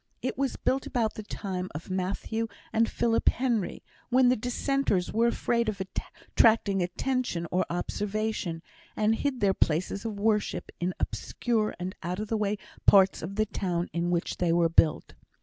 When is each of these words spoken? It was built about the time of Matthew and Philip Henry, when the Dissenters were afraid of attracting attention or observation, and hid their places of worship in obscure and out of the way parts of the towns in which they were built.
It 0.23 0.35
was 0.35 0.55
built 0.55 0.87
about 0.87 1.13
the 1.13 1.21
time 1.21 1.69
of 1.75 1.91
Matthew 1.91 2.47
and 2.73 2.89
Philip 2.89 3.29
Henry, 3.29 3.83
when 4.09 4.29
the 4.29 4.35
Dissenters 4.35 5.13
were 5.13 5.27
afraid 5.27 5.69
of 5.69 5.79
attracting 5.79 6.81
attention 6.81 7.45
or 7.51 7.67
observation, 7.69 8.63
and 8.95 9.13
hid 9.13 9.41
their 9.41 9.53
places 9.53 10.03
of 10.03 10.19
worship 10.19 10.71
in 10.79 10.95
obscure 10.99 11.75
and 11.79 11.93
out 12.01 12.17
of 12.19 12.29
the 12.29 12.37
way 12.37 12.57
parts 12.87 13.21
of 13.21 13.35
the 13.35 13.45
towns 13.45 13.91
in 13.93 14.09
which 14.09 14.37
they 14.37 14.51
were 14.51 14.69
built. 14.69 15.13